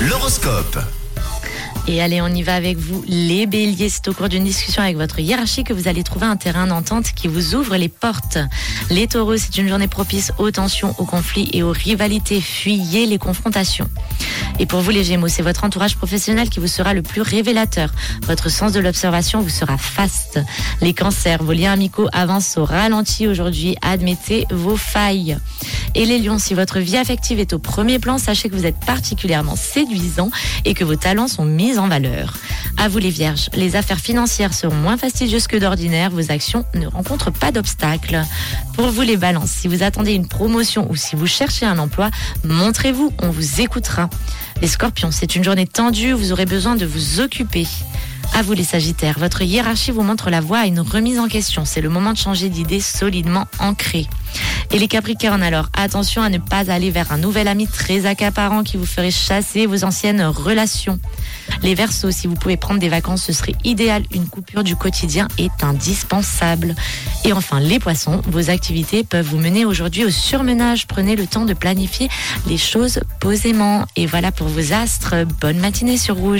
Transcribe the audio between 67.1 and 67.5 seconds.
Et